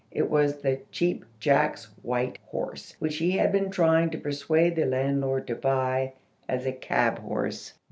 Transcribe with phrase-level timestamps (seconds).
[0.09, 4.85] It was the Cheap Jack's white horse, which he had been trying to persuade the
[4.87, 6.13] landlord to buy
[6.49, 7.73] as a cab horse.